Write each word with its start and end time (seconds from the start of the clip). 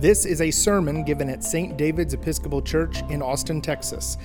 This 0.00 0.26
is 0.26 0.40
a 0.40 0.52
sermon 0.52 1.02
given 1.02 1.28
at 1.28 1.42
St. 1.42 1.76
David's 1.76 2.14
Episcopal 2.14 2.62
Church 2.62 3.02
in 3.10 3.20
Austin, 3.20 3.60
Texas. 3.60 4.16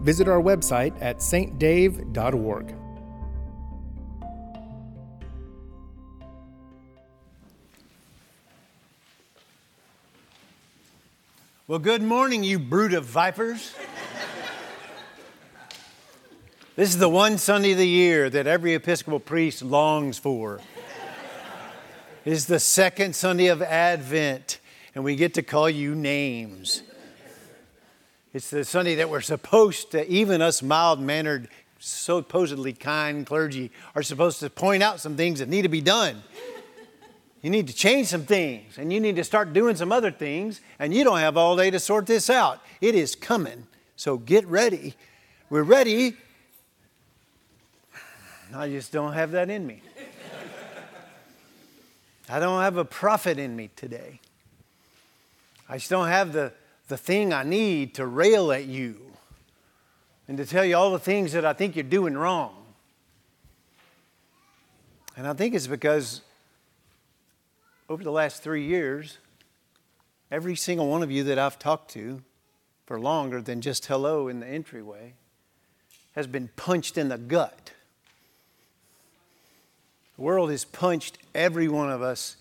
Visit 0.00 0.28
our 0.28 0.42
website 0.42 0.94
at 1.00 1.20
stdave.org. 1.20 2.74
Well, 11.68 11.78
good 11.78 12.02
morning, 12.02 12.44
you 12.44 12.58
brood 12.58 12.92
of 12.92 13.06
vipers. 13.06 13.74
this 16.76 16.90
is 16.90 16.98
the 16.98 17.08
one 17.08 17.38
Sunday 17.38 17.72
of 17.72 17.78
the 17.78 17.88
year 17.88 18.28
that 18.28 18.46
every 18.46 18.74
Episcopal 18.74 19.20
priest 19.20 19.62
longs 19.62 20.18
for. 20.18 20.60
It's 22.26 22.44
the 22.44 22.60
second 22.60 23.16
Sunday 23.16 23.46
of 23.46 23.62
Advent 23.62 24.58
and 24.94 25.04
we 25.04 25.16
get 25.16 25.34
to 25.34 25.42
call 25.42 25.68
you 25.68 25.94
names. 25.94 26.82
It's 28.32 28.50
the 28.50 28.64
Sunday 28.64 28.96
that 28.96 29.10
we're 29.10 29.20
supposed 29.20 29.92
to, 29.92 30.08
even 30.08 30.42
us 30.42 30.62
mild 30.62 31.00
mannered, 31.00 31.48
supposedly 31.78 32.72
kind 32.72 33.24
clergy, 33.26 33.70
are 33.94 34.02
supposed 34.02 34.40
to 34.40 34.50
point 34.50 34.82
out 34.82 35.00
some 35.00 35.16
things 35.16 35.38
that 35.38 35.48
need 35.48 35.62
to 35.62 35.68
be 35.68 35.80
done. 35.80 36.22
You 37.42 37.50
need 37.50 37.66
to 37.66 37.74
change 37.74 38.06
some 38.06 38.24
things, 38.24 38.78
and 38.78 38.92
you 38.92 39.00
need 39.00 39.16
to 39.16 39.24
start 39.24 39.52
doing 39.52 39.76
some 39.76 39.92
other 39.92 40.10
things, 40.10 40.60
and 40.78 40.94
you 40.94 41.04
don't 41.04 41.18
have 41.18 41.36
all 41.36 41.56
day 41.56 41.70
to 41.70 41.78
sort 41.78 42.06
this 42.06 42.30
out. 42.30 42.60
It 42.80 42.94
is 42.94 43.14
coming. 43.14 43.66
So 43.96 44.16
get 44.16 44.46
ready. 44.46 44.94
We're 45.50 45.62
ready. 45.62 46.16
I 48.54 48.68
just 48.68 48.92
don't 48.92 49.12
have 49.12 49.32
that 49.32 49.50
in 49.50 49.66
me. 49.66 49.82
I 52.28 52.38
don't 52.38 52.62
have 52.62 52.78
a 52.78 52.84
prophet 52.84 53.38
in 53.38 53.54
me 53.54 53.68
today. 53.76 54.20
I 55.74 55.78
just 55.78 55.90
don't 55.90 56.06
have 56.06 56.32
the, 56.32 56.52
the 56.86 56.96
thing 56.96 57.32
I 57.32 57.42
need 57.42 57.94
to 57.94 58.06
rail 58.06 58.52
at 58.52 58.66
you 58.66 59.00
and 60.28 60.38
to 60.38 60.46
tell 60.46 60.64
you 60.64 60.76
all 60.76 60.92
the 60.92 61.00
things 61.00 61.32
that 61.32 61.44
I 61.44 61.52
think 61.52 61.74
you're 61.74 61.82
doing 61.82 62.16
wrong. 62.16 62.54
And 65.16 65.26
I 65.26 65.32
think 65.32 65.52
it's 65.52 65.66
because 65.66 66.20
over 67.88 68.04
the 68.04 68.12
last 68.12 68.40
three 68.40 68.64
years, 68.64 69.18
every 70.30 70.54
single 70.54 70.86
one 70.86 71.02
of 71.02 71.10
you 71.10 71.24
that 71.24 71.40
I've 71.40 71.58
talked 71.58 71.90
to 71.94 72.22
for 72.86 73.00
longer 73.00 73.42
than 73.42 73.60
just 73.60 73.86
hello 73.86 74.28
in 74.28 74.38
the 74.38 74.46
entryway 74.46 75.14
has 76.12 76.28
been 76.28 76.50
punched 76.54 76.96
in 76.96 77.08
the 77.08 77.18
gut. 77.18 77.72
The 80.14 80.22
world 80.22 80.52
has 80.52 80.64
punched 80.64 81.18
every 81.34 81.66
one 81.66 81.90
of 81.90 82.00
us 82.00 82.36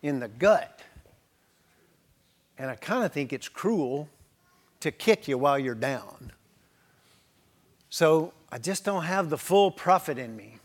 in 0.00 0.20
the 0.20 0.28
gut. 0.28 0.80
And 2.58 2.70
I 2.70 2.74
kind 2.74 3.04
of 3.04 3.12
think 3.12 3.32
it's 3.32 3.48
cruel 3.48 4.08
to 4.80 4.90
kick 4.90 5.28
you 5.28 5.38
while 5.38 5.58
you're 5.58 5.74
down. 5.74 6.32
So 7.90 8.32
I 8.50 8.58
just 8.58 8.84
don't 8.84 9.04
have 9.04 9.30
the 9.30 9.38
full 9.38 9.70
prophet 9.70 10.18
in 10.18 10.36
me. 10.36 10.56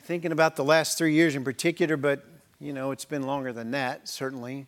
Thinking 0.00 0.32
about 0.32 0.56
the 0.56 0.64
last 0.64 0.96
three 0.96 1.12
years 1.12 1.34
in 1.34 1.44
particular, 1.44 1.96
but 1.96 2.24
you 2.60 2.72
know, 2.72 2.92
it's 2.92 3.04
been 3.04 3.24
longer 3.24 3.52
than 3.52 3.72
that, 3.72 4.08
certainly. 4.08 4.66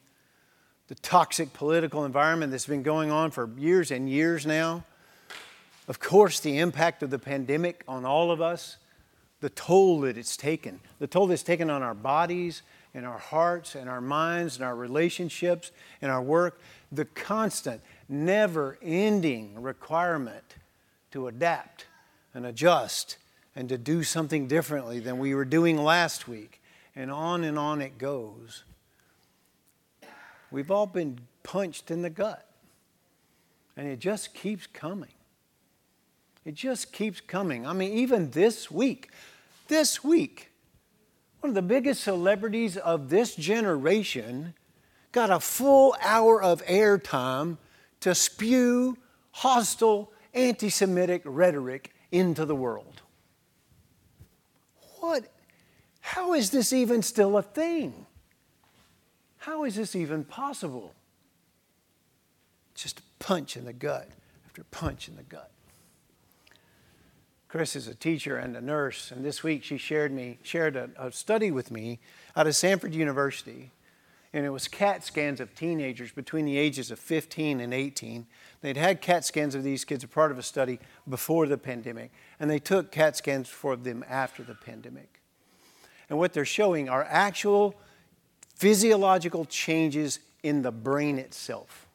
The 0.89 0.95
toxic 0.97 1.53
political 1.53 2.05
environment 2.05 2.53
that's 2.53 2.67
been 2.67 2.83
going 2.83 3.11
on 3.11 3.31
for 3.31 3.49
years 3.57 3.91
and 3.91 4.09
years 4.09 4.45
now. 4.45 4.85
Of 5.89 5.99
course, 5.99 6.41
the 6.41 6.59
impact 6.59 7.03
of 7.03 7.11
the 7.11 7.19
pandemic 7.19 7.83
on 7.89 8.05
all 8.05 8.31
of 8.31 8.41
us, 8.41 8.77
the 9.41 9.51
toll 9.51 10.01
that 10.01 10.19
it's 10.19 10.37
taken, 10.37 10.81
the 10.99 11.07
toll 11.07 11.31
it's 11.31 11.43
taken 11.43 11.71
on 11.71 11.83
our 11.83 11.95
bodies 11.95 12.63
in 12.95 13.05
our 13.05 13.19
hearts 13.19 13.75
and 13.75 13.89
our 13.89 14.01
minds 14.01 14.57
and 14.57 14.65
our 14.65 14.75
relationships 14.75 15.71
and 16.03 16.11
our 16.11 16.23
work, 16.23 16.61
the 16.91 17.05
constant, 17.05 17.81
never 18.09 18.79
ending 18.83 19.61
requirement 19.63 20.57
to 21.13 21.29
adapt 21.29 21.87
and 22.35 22.45
adjust 22.45 23.17
and 23.55 23.69
to 23.69 23.79
do 23.79 24.03
something 24.03 24.47
differently 24.47 25.01
than 25.01 25.19
we 25.19 25.35
were 25.35 25.45
doing 25.45 25.77
last 25.77 26.29
week. 26.29 26.61
And 26.97 27.11
on 27.11 27.45
and 27.45 27.59
on 27.59 27.81
it 27.81 27.99
goes. 27.99 28.65
We've 30.51 30.71
all 30.71 30.87
been 30.87 31.21
punched 31.43 31.91
in 31.91 32.03
the 32.03 32.11
gut. 32.11 32.47
And 33.77 33.87
it 33.89 33.99
just 33.99 34.35
keeps 34.35 34.67
coming. 34.67 35.13
It 36.45 36.55
just 36.55 36.93
keeps 36.93 37.21
coming. 37.21 37.67
I 37.67 37.73
mean, 37.73 37.93
even 37.93 38.31
this 38.31 38.71
week, 38.71 39.11
this 39.69 40.03
week, 40.03 40.50
one 41.41 41.51
of 41.51 41.55
the 41.55 41.63
biggest 41.63 42.03
celebrities 42.03 42.77
of 42.77 43.09
this 43.09 43.35
generation, 43.35 44.55
got 45.13 45.31
a 45.31 45.41
full 45.41 45.97
hour 46.03 46.43
of 46.43 46.65
airtime 46.67 47.57
to 48.01 48.15
spew 48.15 48.97
hostile 49.33 50.13
anti 50.35 50.69
Semitic 50.69 51.23
rhetoric 51.25 51.93
into 52.13 52.45
the 52.45 52.55
world. 52.55 53.03
What? 55.01 55.25
How 56.01 56.35
is 56.35 56.51
this 56.51 56.73
even 56.73 57.03
still 57.03 57.37
a 57.39 57.43
thing? 57.43 58.07
How 59.39 59.65
is 59.65 59.77
this 59.77 59.97
even 59.97 60.25
possible? 60.25 60.95
Just 62.75 63.01
a 63.01 63.03
punch 63.19 63.57
in 63.57 63.65
the 63.65 63.73
gut 63.73 64.09
after 64.47 64.65
punch 64.65 65.09
in 65.09 65.17
the 65.17 65.23
gut. 65.23 65.51
Chris 67.51 67.75
is 67.75 67.89
a 67.89 67.95
teacher 67.97 68.37
and 68.37 68.57
a 68.57 68.61
nurse, 68.61 69.11
and 69.11 69.25
this 69.25 69.43
week 69.43 69.65
she 69.65 69.77
shared 69.77 70.13
me 70.13 70.39
shared 70.45 70.77
a, 70.77 70.89
a 70.97 71.11
study 71.11 71.51
with 71.51 71.73
me 71.73 71.99
out 72.37 72.47
of 72.47 72.55
Stanford 72.55 72.95
University, 72.95 73.73
and 74.33 74.47
it 74.47 74.51
was 74.51 74.69
CAT 74.69 75.05
scans 75.05 75.41
of 75.41 75.53
teenagers 75.57 76.13
between 76.13 76.45
the 76.45 76.57
ages 76.57 76.93
of 76.93 77.01
15 77.01 77.59
and 77.59 77.75
18. 77.75 78.25
They'd 78.61 78.77
had 78.77 79.01
CAT 79.01 79.25
scans 79.25 79.57
of 79.57 79.65
these 79.65 79.85
kids, 79.85 80.05
a 80.05 80.09
part 80.09 80.31
of 80.31 80.39
a 80.39 80.45
study 80.45 80.79
before 81.09 81.49
the 81.49 81.59
pandemic, 81.59 82.13
and 82.39 82.49
they 82.49 82.61
took 82.61 82.93
CAT 82.93 83.17
scans 83.17 83.49
for 83.49 83.75
them 83.75 84.05
after 84.09 84.45
the 84.45 84.55
pandemic. 84.55 85.21
And 86.09 86.21
what 86.21 86.33
they're 86.33 86.45
showing 86.45 86.89
are 86.89 87.03
actual 87.03 87.75
physiological 88.55 89.45
changes 89.45 90.21
in 90.45 90.63
the 90.63 90.71
brain 90.71 91.19
itself. 91.19 91.89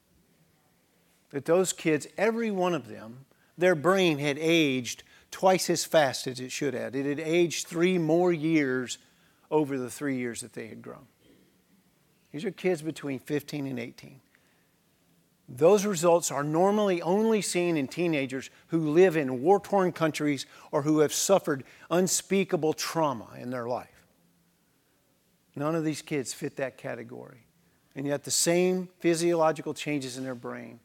That 1.29 1.45
those 1.45 1.71
kids, 1.71 2.07
every 2.17 2.51
one 2.51 2.73
of 2.73 2.89
them, 2.89 3.25
their 3.57 3.75
brain 3.75 4.17
had 4.17 4.37
aged 4.37 5.03
twice 5.35 5.69
as 5.69 5.83
fast 5.83 6.27
as 6.27 6.39
it 6.39 6.49
should 6.49 6.73
have. 6.73 6.95
It 6.95 7.05
had 7.05 7.19
aged 7.19 7.67
three 7.67 7.97
more 7.97 8.31
years 8.31 8.99
over 9.51 9.77
the 9.77 9.89
three 9.89 10.15
years 10.15 10.39
that 10.39 10.53
they 10.53 10.67
had 10.67 10.81
grown. 10.81 11.07
These 12.31 12.45
are 12.45 12.51
kids 12.51 12.81
between 12.81 13.19
15 13.19 13.67
and 13.67 13.77
18. 13.77 14.21
Those 15.49 15.85
results 15.85 16.31
are 16.31 16.41
normally 16.41 17.01
only 17.01 17.41
seen 17.41 17.75
in 17.75 17.89
teenagers 17.89 18.49
who 18.67 18.91
live 18.91 19.17
in 19.17 19.41
war 19.41 19.59
torn 19.59 19.91
countries 19.91 20.45
or 20.71 20.83
who 20.83 20.99
have 20.99 21.13
suffered 21.13 21.65
unspeakable 21.91 22.71
trauma 22.71 23.27
in 23.37 23.49
their 23.49 23.67
life. 23.67 24.05
None 25.53 25.75
of 25.75 25.83
these 25.83 26.01
kids 26.01 26.33
fit 26.33 26.55
that 26.55 26.77
category. 26.77 27.43
And 27.93 28.07
yet, 28.07 28.23
the 28.23 28.31
same 28.31 28.87
physiological 28.99 29.73
changes 29.73 30.17
in 30.17 30.23
their 30.23 30.33
brain 30.33 30.79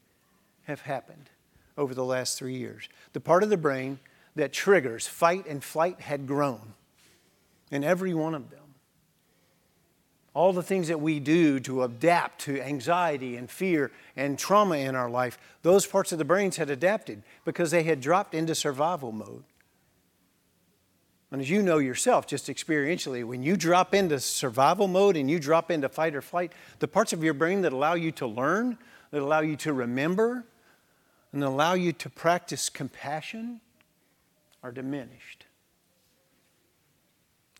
have 0.63 0.81
happened 0.81 1.29
over 1.77 1.93
the 1.95 2.03
last 2.03 2.37
three 2.37 2.57
years. 2.57 2.89
The 3.13 3.21
part 3.21 3.43
of 3.43 3.49
the 3.49 3.55
brain 3.55 3.99
that 4.35 4.53
triggers 4.53 5.07
fight 5.07 5.45
and 5.47 5.63
flight 5.63 5.99
had 6.01 6.27
grown 6.27 6.73
in 7.69 7.83
every 7.83 8.13
one 8.13 8.35
of 8.35 8.49
them. 8.49 8.59
All 10.33 10.53
the 10.53 10.63
things 10.63 10.87
that 10.87 11.01
we 11.01 11.19
do 11.19 11.59
to 11.61 11.83
adapt 11.83 12.41
to 12.41 12.61
anxiety 12.61 13.35
and 13.35 13.49
fear 13.49 13.91
and 14.15 14.39
trauma 14.39 14.77
in 14.77 14.95
our 14.95 15.09
life, 15.09 15.37
those 15.61 15.85
parts 15.85 16.13
of 16.13 16.19
the 16.19 16.25
brains 16.25 16.55
had 16.55 16.69
adapted 16.69 17.23
because 17.43 17.71
they 17.71 17.83
had 17.83 17.99
dropped 17.99 18.33
into 18.33 18.55
survival 18.55 19.11
mode. 19.11 19.43
And 21.31 21.41
as 21.41 21.49
you 21.49 21.61
know 21.61 21.77
yourself, 21.77 22.27
just 22.27 22.47
experientially, 22.47 23.23
when 23.23 23.41
you 23.41 23.55
drop 23.55 23.93
into 23.93 24.19
survival 24.19 24.87
mode 24.87 25.15
and 25.15 25.31
you 25.31 25.39
drop 25.39 25.71
into 25.71 25.87
fight 25.87 26.13
or 26.13 26.21
flight, 26.21 26.51
the 26.79 26.89
parts 26.89 27.13
of 27.13 27.23
your 27.23 27.33
brain 27.33 27.61
that 27.61 27.71
allow 27.71 27.93
you 27.93 28.11
to 28.13 28.27
learn, 28.27 28.77
that 29.11 29.21
allow 29.21 29.39
you 29.39 29.55
to 29.57 29.71
remember, 29.71 30.45
and 31.31 31.41
allow 31.41 31.73
you 31.73 31.93
to 31.93 32.09
practice 32.09 32.69
compassion, 32.69 33.61
are 34.63 34.71
diminished. 34.71 35.45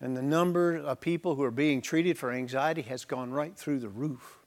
And 0.01 0.17
the 0.17 0.21
number 0.21 0.75
of 0.75 0.99
people 0.99 1.35
who 1.35 1.43
are 1.43 1.51
being 1.51 1.81
treated 1.81 2.17
for 2.17 2.31
anxiety 2.31 2.81
has 2.83 3.05
gone 3.05 3.31
right 3.31 3.55
through 3.55 3.79
the 3.79 3.89
roof 3.89 4.39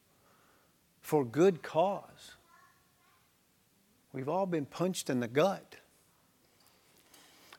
for 1.01 1.25
good 1.25 1.63
cause. 1.63 2.33
We've 4.13 4.29
all 4.29 4.47
been 4.47 4.67
punched 4.67 5.11
in 5.11 5.21
the 5.21 5.29
gut. 5.29 5.77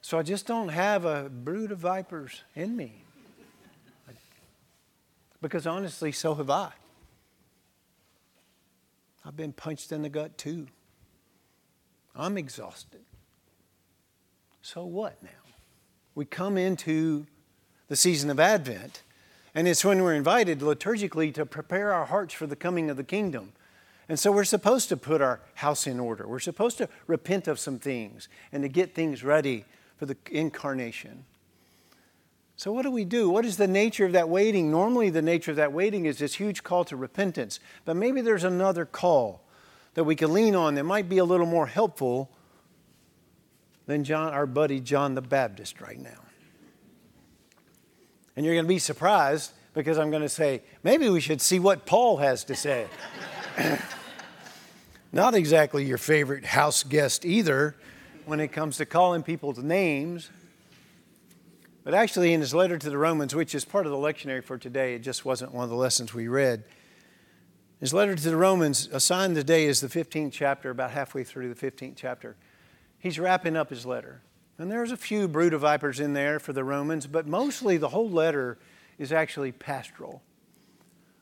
So 0.02 0.20
I 0.20 0.24
just 0.24 0.46
don't 0.46 0.70
have 0.70 1.06
a 1.06 1.30
brood 1.30 1.72
of 1.72 1.80
vipers 1.80 2.44
in 2.54 2.76
me. 2.76 3.04
Because 5.42 5.66
honestly, 5.66 6.12
so 6.12 6.36
have 6.36 6.50
I. 6.50 6.72
I've 9.24 9.38
been 9.38 9.54
punched 9.54 9.92
in 9.92 10.02
the 10.02 10.10
gut 10.10 10.38
too. 10.38 10.68
I'm 12.16 12.38
exhausted. 12.38 13.05
So 14.66 14.84
what 14.84 15.22
now? 15.22 15.30
We 16.16 16.26
come 16.26 16.58
into 16.58 17.28
the 17.88 17.96
season 17.96 18.32
of 18.32 18.40
Advent, 18.40 19.04
And 19.54 19.68
it's 19.68 19.86
when 19.86 20.02
we're 20.02 20.16
invited 20.16 20.62
liturgically 20.62 21.32
to 21.36 21.46
prepare 21.46 21.94
our 21.94 22.06
hearts 22.06 22.34
for 22.34 22.48
the 22.48 22.56
coming 22.56 22.90
of 22.90 22.98
the 22.98 23.04
kingdom. 23.04 23.54
And 24.10 24.20
so 24.20 24.32
we're 24.32 24.44
supposed 24.44 24.90
to 24.90 24.98
put 24.98 25.22
our 25.22 25.40
house 25.54 25.86
in 25.86 26.00
order. 26.00 26.28
We're 26.28 26.40
supposed 26.40 26.80
to 26.80 26.90
repent 27.06 27.48
of 27.48 27.60
some 27.60 27.78
things 27.78 28.28
and 28.52 28.64
to 28.64 28.68
get 28.68 28.96
things 28.96 29.24
ready 29.24 29.66
for 29.98 30.08
the 30.08 30.18
incarnation. 30.32 31.26
So, 32.58 32.72
what 32.72 32.82
do 32.82 32.92
we 32.92 33.06
do? 33.06 33.30
What 33.30 33.46
is 33.46 33.58
the 33.58 33.68
nature 33.68 34.08
of 34.08 34.14
that 34.14 34.30
waiting? 34.30 34.72
Normally, 34.72 35.12
the 35.12 35.22
nature 35.22 35.52
of 35.52 35.58
that 35.58 35.74
waiting 35.74 36.06
is 36.06 36.18
this 36.18 36.34
huge 36.34 36.64
call 36.64 36.84
to 36.86 36.96
repentance. 36.96 37.60
But 37.86 37.98
maybe 37.98 38.22
there's 38.22 38.44
another 38.44 38.86
call 38.86 39.44
that 39.94 40.06
we 40.06 40.16
can 40.16 40.34
lean 40.34 40.56
on 40.56 40.74
that 40.74 40.86
might 40.86 41.08
be 41.08 41.20
a 41.20 41.26
little 41.26 41.46
more 41.46 41.68
helpful 41.68 42.32
than 43.86 44.04
John, 44.04 44.34
our 44.34 44.46
buddy 44.46 44.80
John 44.80 45.16
the 45.16 45.22
Baptist 45.22 45.82
right 45.82 46.00
now. 46.00 46.22
And 48.36 48.46
you're 48.46 48.56
going 48.56 48.66
to 48.66 48.70
be 48.70 48.80
surprised 48.80 49.52
because 49.74 49.98
I'm 49.98 50.10
going 50.10 50.24
to 50.24 50.30
say, 50.30 50.62
maybe 50.84 51.10
we 51.10 51.20
should 51.20 51.42
see 51.42 51.60
what 51.60 51.86
Paul 51.86 52.18
has 52.18 52.44
to 52.46 52.56
say. 52.56 52.88
Not 55.12 55.36
exactly 55.36 55.86
your 55.86 55.98
favorite 55.98 56.46
house 56.46 56.84
guest 56.84 57.26
either 57.26 57.76
when 58.26 58.40
it 58.40 58.50
comes 58.50 58.78
to 58.78 58.86
calling 58.86 59.24
people's 59.24 59.60
names. 59.60 60.30
But 61.84 61.94
actually, 61.94 62.34
in 62.34 62.42
his 62.42 62.54
letter 62.54 62.78
to 62.78 62.90
the 62.90 62.98
Romans, 62.98 63.36
which 63.36 63.54
is 63.54 63.64
part 63.64 63.86
of 63.86 63.92
the 63.92 63.98
lectionary 63.98 64.44
for 64.44 64.58
today, 64.58 64.96
it 64.96 65.00
just 65.00 65.24
wasn't 65.24 65.54
one 65.54 65.64
of 65.64 65.70
the 65.70 65.76
lessons 65.76 66.14
we 66.14 66.28
read. 66.28 66.64
His 67.80 67.94
letter 67.94 68.16
to 68.16 68.30
the 68.30 68.36
Romans, 68.36 68.90
assigned 68.92 69.36
today 69.36 69.66
is 69.66 69.82
the 69.82 69.88
15th 69.88 70.32
chapter, 70.32 70.72
about 70.72 70.92
halfway 70.92 71.24
through 71.24 71.54
the 71.54 71.72
15th 71.72 71.94
chapter. 71.96 72.36
He's 73.06 73.20
wrapping 73.20 73.56
up 73.56 73.70
his 73.70 73.86
letter. 73.86 74.24
And 74.58 74.72
there's 74.72 74.92
a 74.92 74.98
few 74.98 75.28
brood 75.28 75.54
of 75.54 75.62
vipers 75.62 76.00
in 76.00 76.14
there 76.14 76.40
for 76.40 76.54
the 76.54 76.64
Romans, 76.64 77.06
but 77.06 77.28
mostly 77.28 77.78
the 77.78 77.90
whole 77.90 78.10
letter 78.10 78.58
is 78.98 79.12
actually 79.12 79.52
pastoral. 79.52 80.24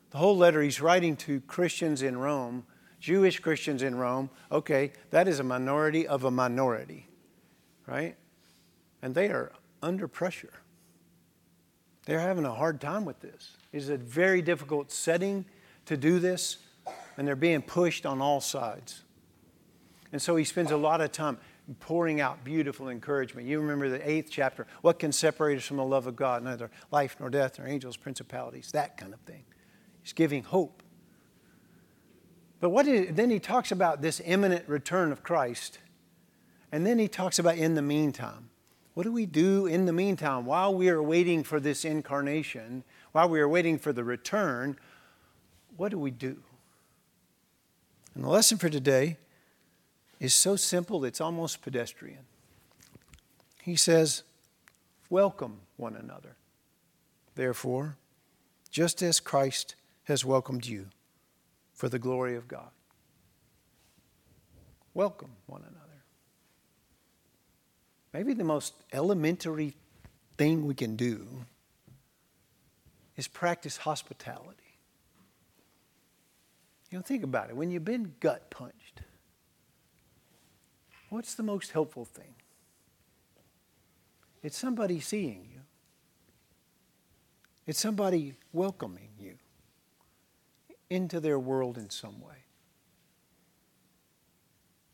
The 0.08 0.16
whole 0.16 0.34
letter 0.34 0.62
he's 0.62 0.80
writing 0.80 1.14
to 1.16 1.42
Christians 1.42 2.00
in 2.00 2.16
Rome, 2.16 2.64
Jewish 3.00 3.38
Christians 3.38 3.82
in 3.82 3.96
Rome. 3.96 4.30
Okay, 4.50 4.92
that 5.10 5.28
is 5.28 5.40
a 5.40 5.42
minority 5.42 6.06
of 6.06 6.24
a 6.24 6.30
minority, 6.30 7.06
right? 7.86 8.16
And 9.02 9.14
they 9.14 9.28
are 9.28 9.52
under 9.82 10.08
pressure. 10.08 10.54
They're 12.06 12.18
having 12.18 12.46
a 12.46 12.54
hard 12.54 12.80
time 12.80 13.04
with 13.04 13.20
this. 13.20 13.58
It's 13.74 13.90
a 13.90 13.98
very 13.98 14.40
difficult 14.40 14.90
setting 14.90 15.44
to 15.84 15.98
do 15.98 16.18
this, 16.18 16.56
and 17.18 17.28
they're 17.28 17.36
being 17.36 17.60
pushed 17.60 18.06
on 18.06 18.22
all 18.22 18.40
sides. 18.40 19.02
And 20.12 20.22
so 20.22 20.36
he 20.36 20.44
spends 20.44 20.70
a 20.70 20.78
lot 20.78 21.02
of 21.02 21.12
time 21.12 21.38
pouring 21.80 22.20
out 22.20 22.44
beautiful 22.44 22.88
encouragement. 22.88 23.46
You 23.46 23.60
remember 23.60 23.88
the 23.88 24.08
eighth 24.08 24.28
chapter 24.30 24.66
what 24.82 24.98
can 24.98 25.12
separate 25.12 25.56
us 25.56 25.64
from 25.64 25.78
the 25.78 25.84
love 25.84 26.06
of 26.06 26.16
God? 26.16 26.42
Neither 26.42 26.70
life 26.90 27.16
nor 27.18 27.30
death 27.30 27.58
nor 27.58 27.66
angels, 27.68 27.96
principalities, 27.96 28.70
that 28.72 28.96
kind 28.96 29.14
of 29.14 29.20
thing. 29.20 29.44
He's 30.02 30.12
giving 30.12 30.42
hope. 30.42 30.82
But 32.60 32.70
what 32.70 32.86
then 32.86 33.30
he 33.30 33.38
talks 33.38 33.72
about 33.72 34.02
this 34.02 34.20
imminent 34.24 34.68
return 34.68 35.12
of 35.12 35.22
Christ. 35.22 35.78
And 36.72 36.86
then 36.86 36.98
he 36.98 37.08
talks 37.08 37.38
about 37.38 37.56
in 37.56 37.74
the 37.74 37.82
meantime. 37.82 38.50
What 38.94 39.04
do 39.04 39.12
we 39.12 39.26
do 39.26 39.66
in 39.66 39.86
the 39.86 39.92
meantime 39.92 40.46
while 40.46 40.74
we 40.74 40.88
are 40.88 41.02
waiting 41.02 41.42
for 41.42 41.60
this 41.60 41.84
incarnation, 41.84 42.84
while 43.12 43.28
we 43.28 43.40
are 43.40 43.48
waiting 43.48 43.78
for 43.78 43.92
the 43.92 44.04
return? 44.04 44.76
What 45.76 45.90
do 45.90 45.98
we 45.98 46.10
do? 46.10 46.42
And 48.14 48.24
the 48.24 48.28
lesson 48.28 48.58
for 48.58 48.68
today 48.68 49.18
is 50.24 50.32
so 50.32 50.56
simple 50.56 51.04
it's 51.04 51.20
almost 51.20 51.60
pedestrian. 51.60 52.24
He 53.62 53.76
says, 53.76 54.22
Welcome 55.10 55.60
one 55.76 55.94
another. 55.94 56.36
Therefore, 57.34 57.98
just 58.70 59.02
as 59.02 59.20
Christ 59.20 59.74
has 60.04 60.24
welcomed 60.24 60.66
you 60.66 60.86
for 61.74 61.90
the 61.90 61.98
glory 61.98 62.36
of 62.36 62.48
God, 62.48 62.70
welcome 64.94 65.32
one 65.46 65.60
another. 65.60 66.02
Maybe 68.14 68.32
the 68.32 68.44
most 68.44 68.72
elementary 68.92 69.74
thing 70.38 70.66
we 70.66 70.74
can 70.74 70.96
do 70.96 71.26
is 73.16 73.28
practice 73.28 73.76
hospitality. 73.76 74.78
You 76.90 76.98
know, 76.98 77.02
think 77.02 77.24
about 77.24 77.50
it. 77.50 77.56
When 77.56 77.70
you've 77.70 77.84
been 77.84 78.14
gut 78.20 78.50
punched, 78.50 79.02
what's 81.14 81.34
the 81.34 81.44
most 81.44 81.70
helpful 81.70 82.04
thing? 82.04 82.34
It's 84.42 84.58
somebody 84.58 84.98
seeing 84.98 85.46
you, 85.52 85.60
it's 87.68 87.78
somebody 87.78 88.34
welcoming 88.52 89.10
you 89.18 89.34
into 90.90 91.20
their 91.20 91.38
world 91.38 91.78
in 91.78 91.88
some 91.88 92.20
way. 92.20 92.34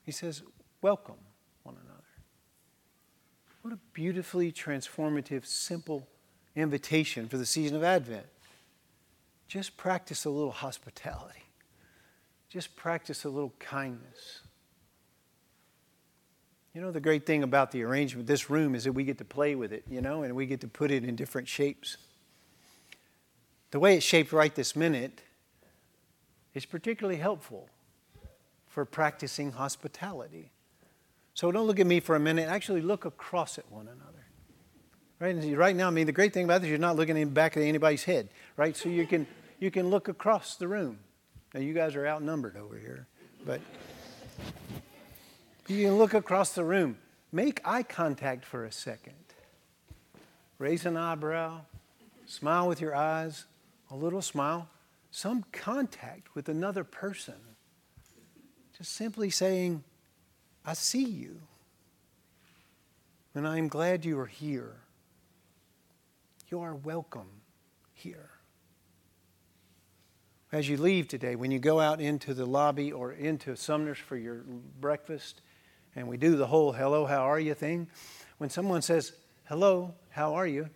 He 0.04 0.12
says, 0.12 0.42
Welcome 0.82 1.16
one 1.62 1.76
another. 1.76 2.02
What 3.62 3.72
a 3.72 3.78
beautifully 3.94 4.52
transformative, 4.52 5.46
simple 5.46 6.06
invitation 6.54 7.28
for 7.28 7.38
the 7.38 7.46
season 7.46 7.76
of 7.76 7.82
Advent. 7.82 8.26
Just 9.48 9.78
practice 9.78 10.26
a 10.26 10.30
little 10.30 10.52
hospitality, 10.52 11.44
just 12.50 12.76
practice 12.76 13.24
a 13.24 13.30
little 13.30 13.54
kindness. 13.58 14.40
You 16.74 16.80
know, 16.80 16.92
the 16.92 17.00
great 17.00 17.26
thing 17.26 17.42
about 17.42 17.72
the 17.72 17.82
arrangement 17.82 18.28
this 18.28 18.48
room 18.48 18.74
is 18.74 18.84
that 18.84 18.92
we 18.92 19.02
get 19.02 19.18
to 19.18 19.24
play 19.24 19.54
with 19.56 19.72
it, 19.72 19.84
you 19.90 20.00
know, 20.00 20.22
and 20.22 20.36
we 20.36 20.46
get 20.46 20.60
to 20.60 20.68
put 20.68 20.90
it 20.90 21.04
in 21.04 21.16
different 21.16 21.48
shapes. 21.48 21.96
The 23.72 23.80
way 23.80 23.96
it's 23.96 24.06
shaped 24.06 24.32
right 24.32 24.54
this 24.54 24.76
minute 24.76 25.22
is 26.54 26.66
particularly 26.66 27.18
helpful 27.18 27.68
for 28.68 28.84
practicing 28.84 29.52
hospitality. 29.52 30.52
So 31.34 31.50
don't 31.50 31.66
look 31.66 31.80
at 31.80 31.86
me 31.86 32.00
for 32.00 32.16
a 32.16 32.20
minute. 32.20 32.48
Actually, 32.48 32.82
look 32.82 33.04
across 33.04 33.58
at 33.58 33.70
one 33.70 33.88
another. 33.88 34.26
Right? 35.18 35.34
And 35.34 35.58
right 35.58 35.74
now, 35.74 35.88
I 35.88 35.90
mean, 35.90 36.06
the 36.06 36.12
great 36.12 36.32
thing 36.32 36.44
about 36.44 36.60
this, 36.60 36.70
you're 36.70 36.78
not 36.78 36.96
looking 36.96 37.16
in 37.16 37.28
the 37.28 37.34
back 37.34 37.56
of 37.56 37.62
anybody's 37.62 38.04
head, 38.04 38.28
right? 38.56 38.76
So 38.76 38.88
you 38.88 39.06
can 39.06 39.26
you 39.58 39.70
can 39.70 39.90
look 39.90 40.08
across 40.08 40.56
the 40.56 40.66
room. 40.66 40.98
Now 41.52 41.60
you 41.60 41.74
guys 41.74 41.94
are 41.94 42.06
outnumbered 42.06 42.56
over 42.56 42.78
here, 42.78 43.06
but 43.44 43.60
you 45.70 45.86
can 45.86 45.98
look 45.98 46.14
across 46.14 46.52
the 46.52 46.64
room. 46.64 46.98
Make 47.32 47.60
eye 47.64 47.84
contact 47.84 48.44
for 48.44 48.64
a 48.64 48.72
second. 48.72 49.14
Raise 50.58 50.84
an 50.84 50.96
eyebrow. 50.96 51.60
Smile 52.26 52.66
with 52.66 52.80
your 52.80 52.94
eyes. 52.94 53.46
A 53.90 53.96
little 53.96 54.22
smile. 54.22 54.68
Some 55.10 55.44
contact 55.52 56.34
with 56.34 56.48
another 56.48 56.84
person. 56.84 57.36
Just 58.76 58.92
simply 58.92 59.30
saying, 59.30 59.84
I 60.64 60.74
see 60.74 61.04
you. 61.04 61.40
And 63.34 63.46
I 63.46 63.58
am 63.58 63.68
glad 63.68 64.04
you 64.04 64.18
are 64.18 64.26
here. 64.26 64.76
You 66.50 66.60
are 66.62 66.74
welcome 66.74 67.28
here. 67.92 68.30
As 70.52 70.68
you 70.68 70.76
leave 70.76 71.06
today, 71.06 71.36
when 71.36 71.52
you 71.52 71.60
go 71.60 71.78
out 71.78 72.00
into 72.00 72.34
the 72.34 72.44
lobby 72.44 72.90
or 72.90 73.12
into 73.12 73.54
Sumner's 73.54 73.98
for 73.98 74.16
your 74.16 74.42
breakfast, 74.80 75.42
and 75.96 76.08
we 76.08 76.16
do 76.16 76.36
the 76.36 76.46
whole 76.46 76.72
hello, 76.72 77.06
how 77.06 77.22
are 77.22 77.40
you 77.40 77.54
thing, 77.54 77.88
when 78.38 78.50
someone 78.50 78.82
says, 78.82 79.12
hello, 79.48 79.94
how 80.10 80.34
are 80.34 80.46
you, 80.46 80.68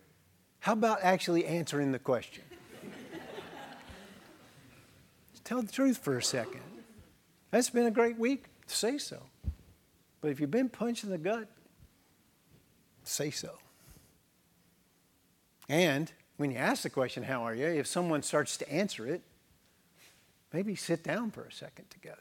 how 0.59 0.73
about 0.73 0.99
actually 1.01 1.45
answering 1.45 1.91
the 1.91 1.99
question? 1.99 2.43
Tell 5.43 5.61
the 5.61 5.71
truth 5.71 5.97
for 5.97 6.17
a 6.17 6.23
second. 6.23 6.61
That's 7.51 7.69
been 7.69 7.85
a 7.85 7.91
great 7.91 8.17
week. 8.17 8.45
Say 8.67 8.97
so. 8.97 9.21
But 10.21 10.31
if 10.31 10.39
you've 10.39 10.51
been 10.51 10.69
punched 10.69 11.03
in 11.03 11.11
the 11.11 11.17
gut, 11.17 11.47
say 13.03 13.29
so. 13.29 13.51
And 15.69 16.11
when 16.37 16.51
you 16.51 16.57
ask 16.57 16.83
the 16.83 16.89
question, 16.89 17.23
How 17.23 17.43
are 17.43 17.55
you? 17.55 17.67
if 17.67 17.87
someone 17.87 18.23
starts 18.23 18.57
to 18.57 18.71
answer 18.71 19.07
it, 19.07 19.21
maybe 20.51 20.75
sit 20.75 21.03
down 21.03 21.31
for 21.31 21.43
a 21.43 21.51
second 21.51 21.89
together. 21.89 22.17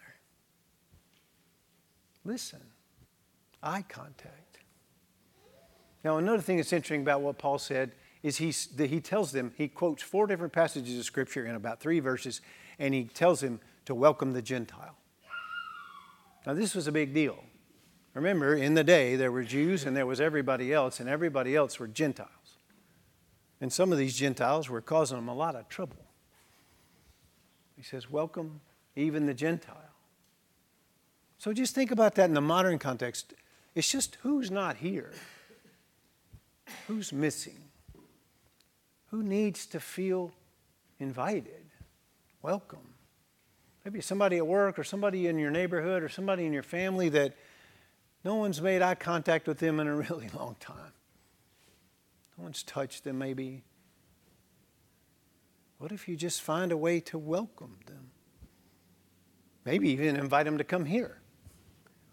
Listen, 2.24 2.60
eye 3.64 3.84
contact. 3.88 4.58
Now, 6.04 6.18
another 6.18 6.42
thing 6.42 6.58
that's 6.58 6.72
interesting 6.72 7.00
about 7.00 7.22
what 7.22 7.38
Paul 7.38 7.58
said 7.58 7.92
is 8.22 8.36
he, 8.36 8.50
he 8.84 9.00
tells 9.00 9.32
them, 9.32 9.52
he 9.56 9.68
quotes 9.68 10.02
four 10.02 10.26
different 10.26 10.52
passages 10.52 10.98
of 10.98 11.04
Scripture 11.04 11.46
in 11.46 11.54
about 11.54 11.80
three 11.80 12.00
verses, 12.00 12.40
and 12.78 12.94
he 12.94 13.04
tells 13.04 13.40
them 13.40 13.60
to 13.86 13.94
welcome 13.94 14.32
the 14.32 14.42
Gentile. 14.42 14.96
Now, 16.46 16.54
this 16.54 16.74
was 16.74 16.86
a 16.86 16.92
big 16.92 17.14
deal. 17.14 17.42
Remember, 18.12 18.54
in 18.54 18.74
the 18.74 18.84
day, 18.84 19.16
there 19.16 19.32
were 19.32 19.42
Jews 19.42 19.84
and 19.84 19.96
there 19.96 20.06
was 20.06 20.20
everybody 20.20 20.72
else, 20.72 21.00
and 21.00 21.08
everybody 21.08 21.56
else 21.56 21.78
were 21.78 21.88
Gentiles. 21.88 22.30
And 23.60 23.72
some 23.72 23.92
of 23.92 23.98
these 23.98 24.16
Gentiles 24.16 24.68
were 24.68 24.80
causing 24.80 25.16
them 25.16 25.28
a 25.28 25.34
lot 25.34 25.56
of 25.56 25.68
trouble. 25.68 26.04
He 27.76 27.82
says, 27.82 28.10
Welcome 28.10 28.60
even 28.96 29.26
the 29.26 29.34
Gentile. 29.34 29.76
So 31.38 31.52
just 31.52 31.74
think 31.74 31.90
about 31.90 32.14
that 32.14 32.26
in 32.26 32.34
the 32.34 32.40
modern 32.40 32.78
context. 32.78 33.34
It's 33.74 33.90
just 33.90 34.18
who's 34.22 34.50
not 34.50 34.76
here? 34.76 35.12
Who's 36.86 37.12
missing? 37.12 37.58
Who 39.10 39.22
needs 39.22 39.66
to 39.66 39.80
feel 39.80 40.32
invited, 40.98 41.66
welcome? 42.42 42.94
Maybe 43.84 44.00
somebody 44.00 44.38
at 44.38 44.46
work 44.46 44.78
or 44.78 44.84
somebody 44.84 45.26
in 45.26 45.38
your 45.38 45.50
neighborhood 45.50 46.02
or 46.02 46.08
somebody 46.08 46.46
in 46.46 46.52
your 46.52 46.62
family 46.62 47.08
that 47.10 47.34
no 48.24 48.36
one's 48.36 48.62
made 48.62 48.80
eye 48.80 48.94
contact 48.94 49.46
with 49.46 49.58
them 49.58 49.78
in 49.80 49.86
a 49.86 49.94
really 50.10 50.28
long 50.34 50.56
time. 50.60 50.92
No 52.38 52.44
one's 52.44 52.62
touched 52.62 53.04
them, 53.04 53.18
maybe. 53.18 53.62
What 55.78 55.92
if 55.92 56.08
you 56.08 56.16
just 56.16 56.40
find 56.40 56.72
a 56.72 56.76
way 56.76 57.00
to 57.00 57.18
welcome 57.18 57.78
them? 57.86 58.10
Maybe 59.64 59.90
even 59.90 60.16
invite 60.16 60.44
them 60.44 60.58
to 60.58 60.64
come 60.64 60.84
here, 60.84 61.18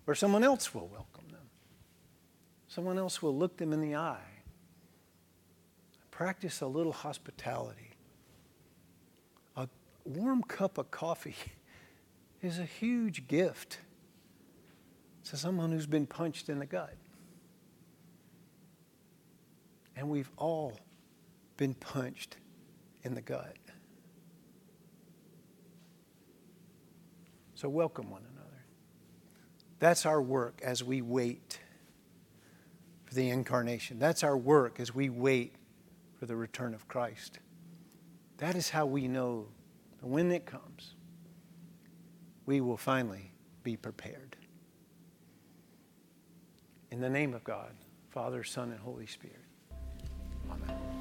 or 0.08 0.16
someone 0.16 0.44
else 0.44 0.74
will 0.74 0.88
welcome. 0.88 1.11
Someone 2.74 2.98
else 2.98 3.22
will 3.22 3.36
look 3.36 3.58
them 3.58 3.74
in 3.74 3.82
the 3.82 3.98
eye. 3.98 4.32
Practice 6.10 6.62
a 6.62 6.68
little 6.68 6.94
hospitality. 6.94 7.98
A 9.58 9.68
warm 10.06 10.42
cup 10.42 10.78
of 10.78 10.90
coffee 10.90 11.36
is 12.42 12.60
a 12.60 12.64
huge 12.64 13.28
gift 13.28 13.80
to 15.26 15.36
someone 15.36 15.74
who's 15.74 15.86
been 15.86 16.06
punched 16.08 16.48
in 16.48 16.60
the 16.60 16.66
gut. 16.66 16.96
And 19.98 20.08
we've 20.08 20.32
all 20.38 20.80
been 21.58 21.74
punched 21.74 22.38
in 23.04 23.16
the 23.16 23.22
gut. 23.22 23.58
So, 27.54 27.68
welcome 27.68 28.10
one 28.10 28.24
another. 28.34 28.64
That's 29.80 30.06
our 30.06 30.22
work 30.22 30.62
as 30.64 30.86
we 30.86 31.02
wait 31.02 31.60
for 33.12 33.16
the 33.16 33.30
incarnation. 33.30 34.00
That's 34.00 34.24
our 34.24 34.38
work 34.38 34.80
as 34.80 34.96
we 34.96 35.10
wait 35.10 35.56
for 36.18 36.26
the 36.26 36.36
return 36.38 36.74
of 36.74 36.88
Christ. 36.88 37.40
That 38.38 38.56
is 38.56 38.70
how 38.70 38.86
we 38.86 39.10
know 39.10 39.48
that 40.00 40.08
when 40.08 40.32
it 40.32 40.46
comes, 40.46 40.96
we 42.46 42.62
will 42.62 42.78
finally 42.78 43.34
be 43.64 43.76
prepared. 43.76 44.38
In 46.90 47.02
the 47.02 47.10
name 47.10 47.34
of 47.34 47.44
God, 47.44 47.74
Father, 48.12 48.46
Son, 48.46 48.72
and 48.72 48.80
Holy 48.80 49.08
Spirit. 49.08 49.44
Amen. 50.50 51.01